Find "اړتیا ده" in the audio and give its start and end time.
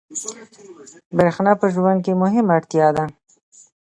2.57-3.05